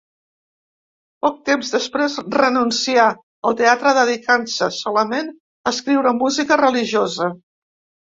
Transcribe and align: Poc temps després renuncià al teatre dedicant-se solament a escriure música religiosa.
Poc 1.25 1.37
temps 1.49 1.69
després 1.75 2.15
renuncià 2.37 3.05
al 3.51 3.59
teatre 3.61 3.95
dedicant-se 4.01 4.73
solament 4.81 5.33
a 5.39 5.77
escriure 5.77 6.19
música 6.27 6.63
religiosa. 6.67 7.35